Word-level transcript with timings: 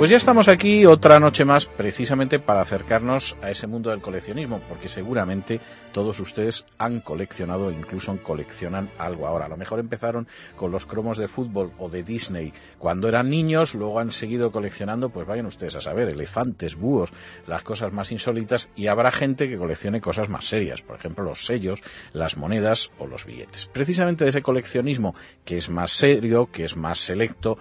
Pues 0.00 0.08
ya 0.08 0.16
estamos 0.16 0.48
aquí 0.48 0.86
otra 0.86 1.20
noche 1.20 1.44
más 1.44 1.66
precisamente 1.66 2.38
para 2.38 2.62
acercarnos 2.62 3.36
a 3.42 3.50
ese 3.50 3.66
mundo 3.66 3.90
del 3.90 4.00
coleccionismo, 4.00 4.62
porque 4.66 4.88
seguramente 4.88 5.60
todos 5.92 6.18
ustedes 6.20 6.64
han 6.78 7.00
coleccionado, 7.00 7.70
incluso 7.70 8.16
coleccionan 8.22 8.88
algo 8.96 9.26
ahora. 9.26 9.44
A 9.44 9.50
lo 9.50 9.58
mejor 9.58 9.78
empezaron 9.78 10.26
con 10.56 10.70
los 10.70 10.86
cromos 10.86 11.18
de 11.18 11.28
fútbol 11.28 11.74
o 11.76 11.90
de 11.90 12.02
Disney 12.02 12.54
cuando 12.78 13.08
eran 13.08 13.28
niños, 13.28 13.74
luego 13.74 13.98
han 13.98 14.10
seguido 14.10 14.50
coleccionando, 14.50 15.10
pues 15.10 15.26
vayan 15.26 15.44
ustedes 15.44 15.76
a 15.76 15.82
saber, 15.82 16.08
elefantes, 16.08 16.76
búhos, 16.76 17.12
las 17.46 17.62
cosas 17.62 17.92
más 17.92 18.10
insólitas, 18.10 18.70
y 18.74 18.86
habrá 18.86 19.10
gente 19.10 19.50
que 19.50 19.58
coleccione 19.58 20.00
cosas 20.00 20.30
más 20.30 20.46
serias, 20.46 20.80
por 20.80 20.96
ejemplo 20.96 21.24
los 21.24 21.44
sellos, 21.44 21.82
las 22.14 22.38
monedas 22.38 22.90
o 22.98 23.06
los 23.06 23.26
billetes. 23.26 23.68
Precisamente 23.70 24.24
de 24.24 24.30
ese 24.30 24.40
coleccionismo 24.40 25.14
que 25.44 25.58
es 25.58 25.68
más 25.68 25.92
serio, 25.92 26.48
que 26.50 26.64
es 26.64 26.74
más 26.74 27.00
selecto, 27.00 27.58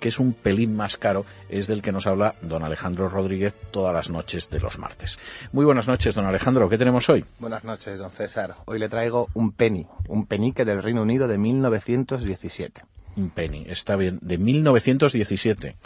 que 0.00 0.08
es 0.08 0.18
un 0.18 0.32
pelín 0.32 0.76
más 0.76 0.96
caro, 0.96 1.24
es 1.48 1.66
del 1.66 1.82
que 1.82 1.92
nos 1.92 2.06
habla 2.06 2.34
don 2.42 2.62
Alejandro 2.62 3.08
Rodríguez 3.08 3.54
todas 3.70 3.92
las 3.92 4.10
noches 4.10 4.50
de 4.50 4.60
los 4.60 4.78
martes. 4.78 5.18
Muy 5.52 5.64
buenas 5.64 5.88
noches, 5.88 6.14
don 6.14 6.26
Alejandro. 6.26 6.68
¿Qué 6.68 6.78
tenemos 6.78 7.08
hoy? 7.08 7.24
Buenas 7.38 7.64
noches, 7.64 7.98
don 7.98 8.10
César. 8.10 8.54
Hoy 8.66 8.78
le 8.78 8.88
traigo 8.88 9.28
un 9.34 9.52
penny, 9.52 9.86
un 10.08 10.26
penique 10.26 10.64
del 10.64 10.82
Reino 10.82 11.02
Unido 11.02 11.28
de 11.28 11.38
1917. 11.38 12.82
Un 13.16 13.30
penny, 13.30 13.64
está 13.68 13.96
bien, 13.96 14.18
de 14.20 14.36
1917. 14.36 15.76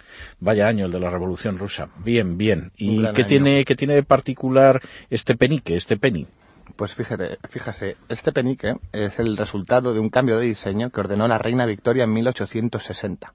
Vaya 0.41 0.67
año 0.67 0.87
el 0.87 0.93
de 0.93 0.99
la 0.99 1.11
Revolución 1.11 1.59
Rusa. 1.59 1.89
Bien, 1.99 2.37
bien. 2.37 2.73
¿Y 2.77 3.07
qué 3.13 3.23
tiene, 3.23 3.65
qué 3.65 3.77
tiene 3.77 3.95
de 3.95 4.03
particular 4.03 4.81
este 5.11 5.37
penique, 5.37 5.77
este 5.77 5.97
penny? 5.97 6.27
Pues 6.75 6.95
fíjate, 6.95 7.39
fíjase, 7.49 7.97
este 8.09 8.33
penique 8.33 8.77
es 8.93 9.19
el 9.19 9.37
resultado 9.37 9.95
de 9.95 10.01
un 10.01 10.11
cambio 10.11 10.39
de 10.39 10.47
diseño 10.47 10.91
que 10.91 11.01
ordenó 11.01 11.29
la 11.29 11.39
reina 11.39 11.67
Victoria 11.67 12.05
en 12.05 12.13
1860. 12.13 13.33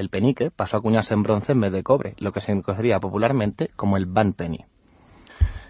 El 0.00 0.08
penique 0.08 0.50
pasó 0.50 0.76
a 0.76 0.78
acuñarse 0.78 1.12
en 1.12 1.22
bronce 1.22 1.52
en 1.52 1.60
vez 1.60 1.72
de 1.72 1.82
cobre, 1.82 2.14
lo 2.20 2.32
que 2.32 2.40
se 2.40 2.58
conocería 2.62 2.98
popularmente 2.98 3.68
como 3.76 3.98
el 3.98 4.06
Van 4.06 4.32
Penny. 4.32 4.64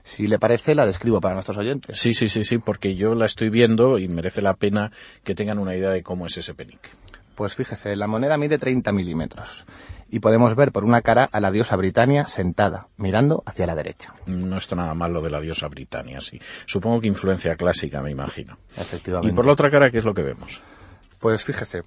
Si 0.04 0.28
le 0.28 0.38
parece, 0.38 0.76
la 0.76 0.86
describo 0.86 1.20
para 1.20 1.34
nuestros 1.34 1.58
oyentes. 1.58 1.98
Sí, 1.98 2.14
sí, 2.14 2.28
sí, 2.28 2.44
sí, 2.44 2.58
porque 2.58 2.94
yo 2.94 3.16
la 3.16 3.26
estoy 3.26 3.50
viendo 3.50 3.98
y 3.98 4.06
merece 4.06 4.40
la 4.40 4.54
pena 4.54 4.92
que 5.24 5.34
tengan 5.34 5.58
una 5.58 5.74
idea 5.74 5.90
de 5.90 6.04
cómo 6.04 6.26
es 6.26 6.36
ese 6.36 6.54
penique. 6.54 6.90
Pues 7.34 7.56
fíjese, 7.56 7.96
la 7.96 8.06
moneda 8.06 8.36
mide 8.36 8.58
30 8.58 8.92
milímetros 8.92 9.66
y 10.08 10.20
podemos 10.20 10.54
ver 10.54 10.70
por 10.70 10.84
una 10.84 11.02
cara 11.02 11.28
a 11.32 11.40
la 11.40 11.50
diosa 11.50 11.74
Britannia 11.74 12.26
sentada, 12.28 12.86
mirando 12.98 13.42
hacia 13.46 13.66
la 13.66 13.74
derecha. 13.74 14.14
No 14.26 14.58
está 14.58 14.76
nada 14.76 14.94
mal 14.94 15.12
lo 15.12 15.22
de 15.22 15.30
la 15.30 15.40
diosa 15.40 15.66
Britannia, 15.66 16.20
sí. 16.20 16.38
Supongo 16.66 17.00
que 17.00 17.08
influencia 17.08 17.56
clásica, 17.56 18.00
me 18.00 18.12
imagino. 18.12 18.58
Efectivamente. 18.76 19.32
¿Y 19.32 19.34
por 19.34 19.44
la 19.44 19.54
otra 19.54 19.72
cara 19.72 19.90
qué 19.90 19.98
es 19.98 20.04
lo 20.04 20.14
que 20.14 20.22
vemos? 20.22 20.62
Pues 21.18 21.44
fíjese, 21.44 21.82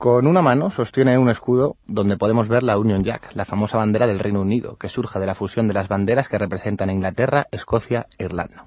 con 0.00 0.26
una 0.26 0.40
mano 0.40 0.70
sostiene 0.70 1.18
un 1.18 1.28
escudo 1.28 1.76
donde 1.86 2.16
podemos 2.16 2.48
ver 2.48 2.62
la 2.62 2.78
Union 2.78 3.04
Jack, 3.04 3.34
la 3.34 3.44
famosa 3.44 3.76
bandera 3.76 4.06
del 4.06 4.18
Reino 4.18 4.40
Unido, 4.40 4.76
que 4.76 4.88
surge 4.88 5.20
de 5.20 5.26
la 5.26 5.34
fusión 5.34 5.68
de 5.68 5.74
las 5.74 5.88
banderas 5.88 6.26
que 6.26 6.38
representan 6.38 6.88
Inglaterra, 6.88 7.48
Escocia 7.50 8.06
e 8.16 8.24
Irlanda. 8.24 8.64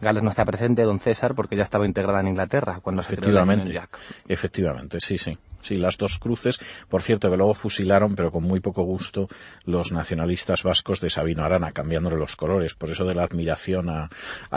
Gales 0.00 0.22
no 0.22 0.30
está 0.30 0.46
presente, 0.46 0.80
don 0.84 0.98
César, 0.98 1.34
porque 1.34 1.56
ya 1.56 1.62
estaba 1.62 1.84
integrada 1.84 2.20
en 2.20 2.28
Inglaterra 2.28 2.80
cuando 2.80 3.02
se 3.02 3.16
creó 3.16 3.34
la 3.34 3.42
Union 3.42 3.66
Jack. 3.66 3.98
Efectivamente, 4.26 4.98
sí, 4.98 5.18
sí. 5.18 5.36
Sí, 5.62 5.76
las 5.76 5.96
dos 5.96 6.18
cruces, 6.18 6.58
por 6.88 7.02
cierto, 7.02 7.30
que 7.30 7.36
luego 7.36 7.54
fusilaron, 7.54 8.14
pero 8.14 8.30
con 8.30 8.42
muy 8.42 8.60
poco 8.60 8.82
gusto, 8.82 9.28
los 9.64 9.92
nacionalistas 9.92 10.62
vascos 10.62 11.00
de 11.00 11.10
Sabino 11.10 11.44
Arana, 11.44 11.72
cambiándole 11.72 12.16
los 12.16 12.36
colores, 12.36 12.74
por 12.74 12.90
eso 12.90 13.04
de 13.04 13.14
la 13.14 13.24
admiración 13.24 13.88
a, 13.88 14.10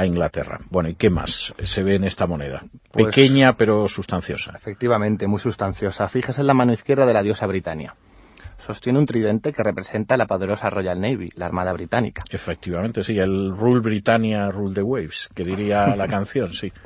Inglaterra. 0.06 0.60
Bueno, 0.70 0.90
¿y 0.90 0.96
qué 0.96 1.10
más 1.10 1.54
se 1.58 1.84
ve 1.84 1.96
en 1.96 2.04
esta 2.04 2.28
moneda? 2.28 2.64
Pues 2.92 3.08
Pequeña, 3.08 3.54
pero 3.54 3.88
sustanciosa. 3.88 4.54
Efectivamente, 4.56 5.28
muy 5.28 5.40
sustanciosa. 5.40 6.08
Fíjese 6.10 6.42
en 6.42 6.48
la 6.48 6.54
mano 6.54 6.74
izquierda 6.74 7.06
de 7.06 7.14
la 7.14 7.24
diosa 7.24 7.48
Britannia 7.48 7.96
sostiene 8.58 9.00
un 9.00 9.06
tridente 9.06 9.54
que 9.54 9.64
representa 9.64 10.18
la 10.18 10.26
poderosa 10.26 10.70
Royal 10.70 11.00
Navy, 11.00 11.30
la 11.36 11.46
Armada 11.46 11.74
Británica. 11.74 12.24
Efectivamente, 12.30 13.04
sí, 13.04 13.18
el 13.18 13.56
Rule 13.56 13.82
Britannia, 13.82 14.50
Rule 14.50 14.74
the 14.74 14.82
Waves, 14.82 15.30
que 15.36 15.44
diría 15.44 15.96
la 15.96 16.08
canción, 16.08 16.54
sí. 16.54 16.72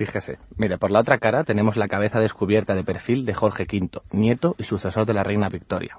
Fíjese, 0.00 0.38
mire, 0.56 0.78
por 0.78 0.90
la 0.90 1.00
otra 1.00 1.18
cara 1.18 1.44
tenemos 1.44 1.76
la 1.76 1.86
cabeza 1.86 2.20
descubierta 2.20 2.74
de 2.74 2.84
perfil 2.84 3.26
de 3.26 3.34
Jorge 3.34 3.64
V, 3.70 4.00
nieto 4.12 4.54
y 4.56 4.62
sucesor 4.62 5.04
de 5.04 5.12
la 5.12 5.24
reina 5.24 5.50
Victoria. 5.50 5.98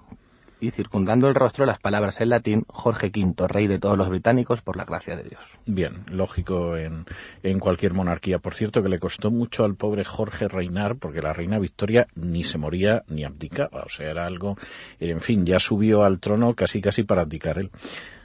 Y 0.60 0.72
circundando 0.72 1.28
el 1.28 1.36
rostro 1.36 1.68
las 1.68 1.78
palabras 1.78 2.20
en 2.20 2.30
latín, 2.30 2.66
Jorge 2.68 3.12
V, 3.16 3.48
rey 3.48 3.68
de 3.68 3.78
todos 3.78 4.00
los 4.00 4.10
británicos 4.10 4.64
por 4.64 4.76
la 4.76 4.86
gracia 4.86 5.16
de 5.16 5.26
Dios. 5.26 5.44
Bien, 5.68 6.04
lógico 6.08 6.78
en, 6.78 7.06
en 7.44 7.60
cualquier 7.60 7.94
monarquía. 7.94 8.40
Por 8.40 8.56
cierto, 8.56 8.82
que 8.82 8.90
le 8.90 8.98
costó 8.98 9.30
mucho 9.30 9.66
al 9.66 9.76
pobre 9.76 10.04
Jorge 10.04 10.48
reinar, 10.48 10.96
porque 10.96 11.22
la 11.22 11.34
reina 11.34 11.60
Victoria 11.60 12.08
ni 12.16 12.44
se 12.44 12.58
moría 12.58 13.04
ni 13.08 13.24
abdicaba. 13.24 13.84
O 13.86 13.90
sea, 13.90 14.10
era 14.10 14.26
algo, 14.26 14.58
en 15.00 15.22
fin, 15.22 15.46
ya 15.46 15.60
subió 15.60 16.02
al 16.02 16.20
trono 16.20 16.56
casi 16.56 16.82
casi 16.82 17.04
para 17.04 17.22
abdicar 17.22 17.60
él. 17.60 17.70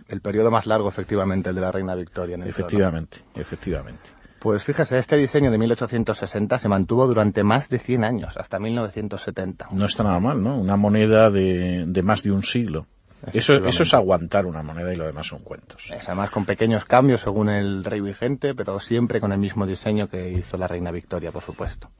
El 0.09 0.23
periodo 0.23 0.51
más 0.51 0.67
largo, 0.67 0.89
efectivamente, 0.89 1.51
el 1.51 1.57
de 1.57 1.61
la 1.61 1.71
reina 1.71 1.95
Victoria. 1.95 2.37
En 2.37 2.45
el 2.45 2.49
efectivamente, 2.49 3.19
efectivamente. 3.35 4.17
Pues 4.47 4.63
fíjese, 4.63 4.97
este 4.99 5.17
diseño 5.17 5.51
de 5.51 5.59
1860 5.59 6.61
se 6.61 6.69
mantuvo 6.69 7.09
durante 7.09 7.43
más 7.43 7.69
de 7.69 7.81
100 7.81 8.05
años, 8.05 8.37
hasta 8.37 8.61
1970. 8.61 9.71
No 9.73 9.87
está 9.87 10.05
nada 10.05 10.21
mal, 10.21 10.41
¿no? 10.41 10.57
Una 10.57 10.77
moneda 10.77 11.31
de, 11.31 12.01
más 12.05 12.23
de 12.23 12.31
un 12.31 12.45
siglo. 12.45 12.87
Eso, 13.33 13.55
eso 13.55 13.83
es 13.83 13.93
aguantar 13.93 14.47
una 14.47 14.63
moneda 14.63 14.93
y 14.93 14.97
lo 14.97 15.05
demás 15.05 15.27
son 15.27 15.41
cuentos. 15.41 15.91
Es, 15.91 16.07
además 16.07 16.31
con 16.31 16.45
pequeños 16.45 16.85
cambios 16.85 17.23
según 17.23 17.49
el 17.49 17.83
rey 17.83 18.01
vigente, 18.01 18.55
pero 18.55 18.79
siempre 18.79 19.21
con 19.21 19.33
el 19.33 19.39
mismo 19.39 19.67
diseño 19.67 20.07
que 20.07 20.31
hizo 20.31 20.57
la 20.57 20.69
reina 20.69 20.93
Victoria, 20.93 21.33
por 21.33 21.43
supuesto. 21.43 21.91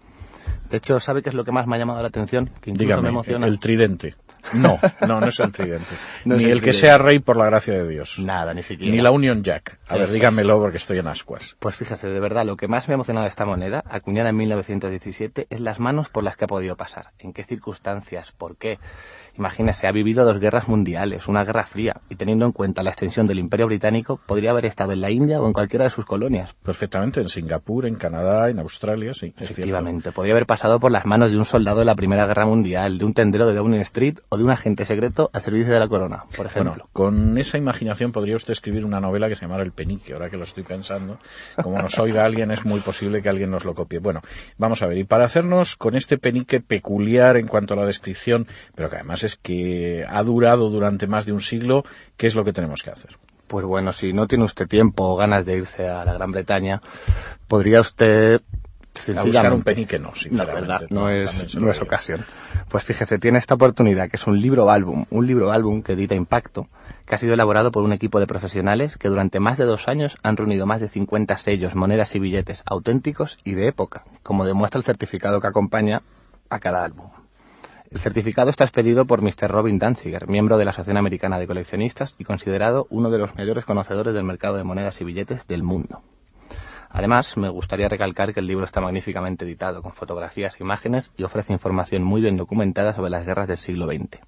De 0.71 0.77
hecho, 0.77 1.01
¿sabe 1.01 1.23
qué 1.23 1.31
es 1.31 1.35
lo 1.35 1.43
que 1.43 1.51
más 1.51 1.67
me 1.67 1.75
ha 1.75 1.79
llamado 1.81 2.01
la 2.01 2.07
atención? 2.07 2.53
Que 2.61 2.71
Dígame, 2.71 3.03
me 3.03 3.09
emociona. 3.09 3.49
el 3.49 3.59
tridente. 3.59 4.15
No, 4.55 4.79
no, 5.07 5.21
no 5.21 5.29
es 5.29 5.41
el 5.41 5.53
tridente. 5.53 5.95
ni 6.25 6.45
el, 6.45 6.63
que 6.63 6.73
sea 6.73 6.99
rey 6.99 7.19
por 7.19 7.37
la 7.37 7.47
gracia 7.47 7.75
de 7.75 7.89
Dios. 7.89 8.19
Nada, 8.19 8.55
ni 8.55 8.63
siquiera. 8.63 8.95
Ni 8.95 9.01
la 9.01 9.11
Union 9.11 9.43
Jack. 9.43 9.79
A 9.89 9.97
ver, 9.97 10.11
dígamelo 10.11 10.59
porque 10.61 10.77
estoy 10.77 10.99
en 10.99 11.09
ascuas. 11.09 11.57
Pues 11.59 11.77
fíjese, 11.77 12.09
de 12.09 12.21
verdad, 12.21 12.45
lo 12.45 12.57
que 12.57 12.69
más 12.69 12.89
me 12.89 12.95
ha 12.95 12.97
emocionado 12.97 13.25
de 13.25 13.31
esta 13.31 13.45
moneda, 13.45 13.83
acuñada 13.89 14.31
en 14.31 14.37
1917, 14.37 15.47
es 15.51 15.61
las 15.61 15.81
manos 15.81 16.09
por 16.09 16.25
las 16.25 16.37
que 16.37 16.45
ha 16.45 16.49
podido 16.49 16.77
pasar. 16.77 17.13
¿En 17.19 17.33
qué 17.33 17.45
circunstancias? 17.45 18.33
¿Por 18.33 18.57
qué? 18.57 18.79
Imagínese, 19.39 19.87
ha 19.87 19.93
vivido 19.93 20.25
dos 20.25 20.41
guerras 20.41 20.67
mundiales, 20.67 21.29
una 21.29 21.45
guerra 21.45 21.67
fría, 21.67 22.01
y 22.09 22.17
teniendo 22.17 22.47
en 22.47 22.53
cuenta 22.53 22.83
la 22.83 22.91
extensión 22.91 23.27
del 23.27 23.39
Imperio 23.39 23.67
Británico, 23.67 24.19
podría 24.25 24.51
haber 24.51 24.65
estado 24.65 24.93
en 24.93 25.03
la 25.03 25.11
India 25.11 25.41
o 25.41 25.47
en 25.47 25.53
cualquiera 25.53 25.85
de 25.85 25.91
sus 25.91 26.07
colonias. 26.07 26.55
Perfectamente, 26.63 27.21
en 27.21 27.29
Singapur, 27.29 27.87
en 27.87 27.97
Canadá, 27.97 28.49
en 28.49 28.59
Australia, 28.61 29.13
sí. 29.13 29.35
Efectivamente, 29.39 30.13
podría 30.13 30.33
haber 30.33 30.47
pasado 30.47 30.81
por 30.81 30.91
las 30.91 31.05
manos 31.05 31.31
de 31.31 31.37
un 31.37 31.45
soldado 31.45 31.81
de 31.81 31.85
la 31.85 31.95
Primera 31.95 32.27
Guerra 32.27 32.47
Mundial, 32.47 32.97
de 32.99 33.05
un 33.05 33.13
tendero 33.13 33.47
de 33.47 33.55
Downing 33.55 33.81
Street 33.81 34.19
o 34.31 34.36
de 34.37 34.45
un 34.45 34.51
agente 34.51 34.85
secreto 34.85 35.31
a 35.33 35.41
servicio 35.41 35.73
de 35.73 35.81
la 35.81 35.89
corona, 35.89 36.25
por 36.37 36.47
ejemplo. 36.47 36.73
Bueno, 36.73 36.89
con 36.93 37.39
esa 37.39 37.59
imaginación 37.59 38.13
podría 38.13 38.37
usted 38.37 38.53
escribir 38.53 38.85
una 38.85 39.01
novela 39.01 39.29
que 39.29 39.35
se 39.35 39.43
llamara 39.43 39.63
El 39.63 39.73
Penique, 39.73 40.13
ahora 40.13 40.29
que 40.29 40.37
lo 40.37 40.45
estoy 40.45 40.63
pensando. 40.63 41.19
Como 41.63 41.81
nos 41.81 41.99
oiga 41.99 42.25
alguien, 42.25 42.51
es 42.51 42.65
muy 42.65 42.81
posible 42.81 43.23
que 43.23 43.29
alguien 43.29 43.51
nos 43.51 43.65
lo 43.65 43.75
copie. 43.75 43.99
Bueno, 43.99 44.23
vamos 44.59 44.83
a 44.83 44.87
ver, 44.87 44.99
y 44.99 45.05
para 45.05 45.25
hacernos 45.25 45.77
con 45.77 45.97
este 45.97 46.19
penique 46.19 46.61
peculiar 46.61 47.37
en 47.37 47.47
cuanto 47.47 47.75
a 47.75 47.77
la 47.77 47.87
descripción, 47.87 48.47
pero 48.75 48.91
que 48.91 48.97
además 48.97 49.25
es 49.25 49.37
que 49.37 50.05
ha 50.09 50.23
durado 50.23 50.71
durante 50.71 51.07
más 51.07 51.27
de 51.27 51.33
un 51.33 51.41
siglo, 51.41 51.85
¿qué 52.17 52.27
es 52.27 52.35
lo 52.35 52.45
que 52.45 52.53
tenemos 52.53 52.83
que 52.83 52.91
hacer? 52.91 53.17
Pues 53.47 53.65
bueno, 53.65 53.93
si 53.93 54.13
no 54.13 54.27
tiene 54.27 54.45
usted 54.45 54.67
tiempo 54.67 55.05
o 55.05 55.17
ganas 55.17 55.47
de 55.47 55.57
irse 55.57 55.89
a 55.89 56.05
la 56.05 56.15
Gran 56.15 56.33
Bretaña, 56.33 56.83
podría 57.47 57.81
usted 57.81 58.41
a 59.17 59.23
buscar 59.23 59.53
un 59.53 59.63
penique 59.63 59.99
no, 59.99 60.15
sinceramente. 60.15 60.87
No, 60.91 61.09
es, 61.09 61.57
no 61.57 61.71
es 61.71 61.81
ocasión. 61.81 62.25
Pues 62.69 62.85
fíjese, 62.85 63.19
tiene 63.19 63.39
esta 63.39 63.55
oportunidad, 63.55 64.09
que 64.09 64.17
es 64.17 64.27
un 64.27 64.41
libro 64.41 64.71
álbum, 64.71 65.07
un 65.11 65.27
libro 65.27 65.53
álbum 65.53 65.83
que 65.83 65.93
edita 65.93 66.15
Impacto, 66.15 66.69
que 67.07 67.15
ha 67.15 67.19
sido 67.19 67.35
elaborado 67.35 67.71
por 67.71 67.83
un 67.83 67.93
equipo 67.93 68.21
de 68.21 68.27
profesionales 68.27 68.97
que 68.97 69.09
durante 69.09 69.41
más 69.41 69.59
de 69.59 69.65
dos 69.65 69.89
años 69.89 70.17
han 70.23 70.37
reunido 70.37 70.67
más 70.67 70.81
de 70.81 70.89
50 70.89 71.37
sellos, 71.37 71.75
monedas 71.75 72.15
y 72.15 72.19
billetes 72.19 72.63
auténticos 72.67 73.39
y 73.45 73.53
de 73.53 73.69
época, 73.69 74.05
como 74.23 74.45
demuestra 74.45 74.79
el 74.79 74.85
certificado 74.85 75.41
que 75.41 75.47
acompaña 75.47 76.03
a 76.51 76.59
cada 76.59 76.85
álbum. 76.85 77.11
El 77.91 78.01
certificado 78.01 78.51
está 78.51 78.65
expedido 78.65 79.07
por 79.07 79.23
Mr. 79.23 79.49
Robin 79.49 79.79
Danziger, 79.79 80.29
miembro 80.29 80.59
de 80.59 80.65
la 80.65 80.71
Asociación 80.71 80.97
Americana 80.97 81.39
de 81.39 81.47
Coleccionistas 81.47 82.15
y 82.19 82.25
considerado 82.25 82.87
uno 82.91 83.11
de 83.11 83.19
los 83.19 83.37
mayores 83.37 83.65
conocedores 83.65 84.13
del 84.13 84.25
mercado 84.25 84.57
de 84.57 84.65
monedas 84.65 85.01
y 85.01 85.05
billetes 85.05 85.47
del 85.47 85.63
mundo. 85.63 86.03
Además, 86.97 87.37
me 87.37 87.51
gustaría 87.51 87.91
recalcar 87.91 88.33
que 88.33 88.41
el 88.41 88.47
libro 88.47 88.65
está 88.65 88.81
magníficamente 88.81 89.45
editado, 89.45 89.83
con 89.83 89.93
fotografías 89.93 90.55
e 90.55 90.63
imágenes 90.63 91.13
y 91.19 91.25
ofrece 91.25 91.53
información 91.53 92.03
muy 92.03 92.23
bien 92.23 92.39
documentada 92.39 92.95
sobre 92.95 93.11
las 93.11 93.27
guerras 93.27 93.49
del 93.49 93.59
siglo 93.59 93.85
XX. 93.85 94.19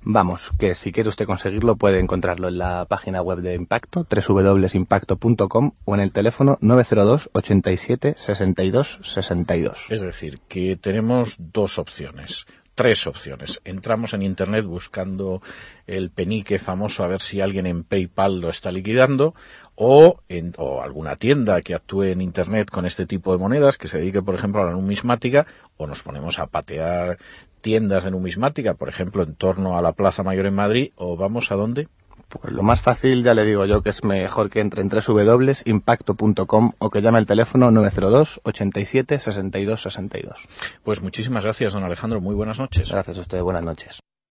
Vamos, 0.00 0.50
que 0.58 0.74
si 0.74 0.92
quiere 0.92 1.10
usted 1.10 1.26
conseguirlo 1.26 1.76
puede 1.76 2.00
encontrarlo 2.00 2.48
en 2.48 2.56
la 2.56 2.86
página 2.86 3.20
web 3.20 3.40
de 3.40 3.54
Impacto, 3.54 4.06
www.impacto.com 4.08 5.72
o 5.84 5.94
en 5.94 6.00
el 6.00 6.10
teléfono 6.10 6.56
902 6.62 7.28
87 7.34 8.14
62 8.16 9.00
62. 9.02 9.86
Es 9.90 10.00
decir, 10.00 10.40
que 10.48 10.76
tenemos 10.76 11.36
dos 11.38 11.78
opciones 11.78 12.46
tres 12.78 13.08
opciones. 13.08 13.60
Entramos 13.64 14.14
en 14.14 14.22
Internet 14.22 14.64
buscando 14.64 15.42
el 15.88 16.10
penique 16.10 16.60
famoso 16.60 17.02
a 17.02 17.08
ver 17.08 17.20
si 17.20 17.40
alguien 17.40 17.66
en 17.66 17.82
PayPal 17.82 18.40
lo 18.40 18.50
está 18.50 18.70
liquidando 18.70 19.34
o, 19.74 20.20
en, 20.28 20.54
o 20.58 20.80
alguna 20.80 21.16
tienda 21.16 21.60
que 21.60 21.74
actúe 21.74 22.04
en 22.04 22.20
Internet 22.20 22.70
con 22.70 22.86
este 22.86 23.04
tipo 23.04 23.32
de 23.32 23.38
monedas 23.38 23.78
que 23.78 23.88
se 23.88 23.98
dedique, 23.98 24.22
por 24.22 24.36
ejemplo, 24.36 24.62
a 24.62 24.66
la 24.66 24.74
numismática 24.74 25.44
o 25.76 25.88
nos 25.88 26.04
ponemos 26.04 26.38
a 26.38 26.46
patear 26.46 27.18
tiendas 27.62 28.04
de 28.04 28.12
numismática, 28.12 28.74
por 28.74 28.88
ejemplo, 28.88 29.24
en 29.24 29.34
torno 29.34 29.76
a 29.76 29.82
la 29.82 29.92
Plaza 29.94 30.22
Mayor 30.22 30.46
en 30.46 30.54
Madrid, 30.54 30.92
o 30.94 31.16
vamos 31.16 31.50
a 31.50 31.56
dónde? 31.56 31.88
Pues 32.28 32.52
lo 32.52 32.62
más 32.62 32.80
fácil, 32.82 33.22
ya 33.24 33.34
le 33.34 33.44
digo 33.44 33.64
yo, 33.64 33.82
que 33.82 33.90
es 33.90 34.04
mejor 34.04 34.50
que 34.50 34.60
entre 34.60 34.82
en 34.82 34.90
www.impacto.com 34.90 36.72
o 36.78 36.90
que 36.90 37.00
llame 37.00 37.18
al 37.18 37.26
teléfono 37.26 37.70
902 37.70 38.40
87 38.44 39.18
62 39.18 39.82
62. 39.82 40.38
Pues 40.82 41.02
muchísimas 41.02 41.44
gracias, 41.44 41.72
don 41.72 41.84
Alejandro. 41.84 42.20
Muy 42.20 42.34
buenas 42.34 42.58
noches. 42.58 42.90
Gracias 42.90 43.16
a 43.16 43.20
usted. 43.20 43.40
Buenas 43.40 43.64
noches. 43.64 44.00